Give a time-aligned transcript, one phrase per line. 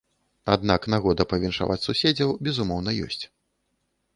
[0.53, 3.21] Аднак нагода павіншаваць суседзяў, безумоўна, ёсць.